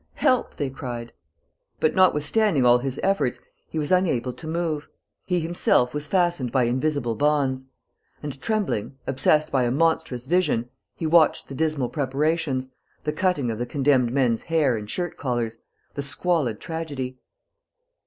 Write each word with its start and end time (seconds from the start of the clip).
Help!" 0.15 0.55
they 0.55 0.71
cried. 0.71 1.13
But, 1.79 1.93
notwithstanding 1.93 2.65
all 2.65 2.79
his 2.79 2.99
efforts, 3.03 3.39
he 3.69 3.77
was 3.77 3.91
unable 3.91 4.33
to 4.33 4.47
move. 4.47 4.89
He 5.25 5.39
himself 5.41 5.93
was 5.93 6.07
fastened 6.07 6.51
by 6.51 6.63
invisible 6.63 7.13
bonds. 7.13 7.65
And, 8.23 8.41
trembling, 8.41 8.97
obsessed 9.05 9.51
by 9.51 9.61
a 9.61 9.69
monstrous 9.69 10.25
vision, 10.25 10.71
he 10.95 11.05
watched 11.05 11.49
the 11.49 11.53
dismal 11.55 11.89
preparations, 11.89 12.67
the 13.03 13.13
cutting 13.13 13.51
of 13.51 13.59
the 13.59 13.67
condemned 13.67 14.11
men's 14.11 14.41
hair 14.41 14.75
and 14.75 14.89
shirt 14.89 15.17
collars, 15.17 15.59
the 15.93 16.01
squalid 16.01 16.59
tragedy. 16.59 17.19